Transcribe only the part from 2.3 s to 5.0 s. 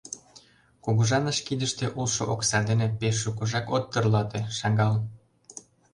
окса дене пеш шукыжак от тӧрлате, шагал.